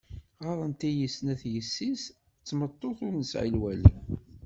[0.45, 2.03] Ɣaḍent-iyi snat yessi-s,
[2.41, 3.91] d tmeṭṭut ur nesɛi lwali.